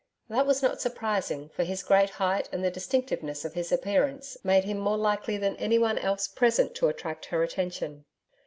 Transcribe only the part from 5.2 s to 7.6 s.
than anyone else present to attract her